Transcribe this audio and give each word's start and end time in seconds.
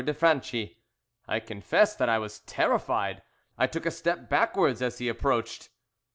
de 0.03 0.15
Franchi. 0.15 0.79
I 1.27 1.39
confess 1.39 1.95
that 1.95 2.09
I 2.09 2.17
was 2.17 2.39
terrified, 2.39 3.21
and 3.55 3.71
took 3.71 3.85
a 3.85 3.91
step 3.91 4.29
backwards 4.31 4.81
as 4.81 4.97
he 4.97 5.07
approached. 5.07 5.69